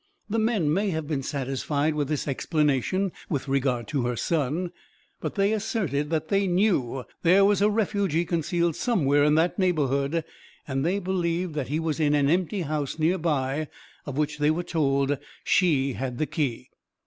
The 0.27 0.39
men 0.39 0.73
may 0.73 0.89
have 0.89 1.07
been 1.07 1.21
satisfied 1.21 1.93
with 1.93 2.07
this 2.07 2.27
explanation 2.27 3.11
with 3.29 3.47
regard 3.47 3.87
to 3.89 4.07
her 4.07 4.15
son; 4.15 4.71
but 5.19 5.35
they 5.35 5.53
asserted 5.53 6.09
that 6.09 6.29
they 6.29 6.47
knew 6.47 7.03
that 7.05 7.13
there 7.21 7.45
was 7.45 7.61
a 7.61 7.69
refugee 7.69 8.25
concealed 8.25 8.75
somewhere 8.75 9.23
in 9.23 9.35
that 9.35 9.59
neighborhood, 9.59 10.23
and 10.67 10.83
they 10.83 10.97
believed 10.97 11.53
that 11.53 11.67
he 11.67 11.79
was 11.79 11.99
in 11.99 12.15
an 12.15 12.31
empty 12.31 12.61
house 12.63 12.97
near 12.97 13.19
by, 13.19 13.67
of 14.07 14.17
which 14.17 14.39
they 14.39 14.49
were 14.49 14.63
told 14.63 15.19
she 15.43 15.93
had 15.93 16.17
the 16.17 16.25
key. 16.25 16.71